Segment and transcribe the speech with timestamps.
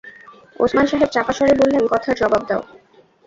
[0.59, 2.61] ওসমান সাহেব চাপা স্বরে বললেন, কথার জবাব দাও।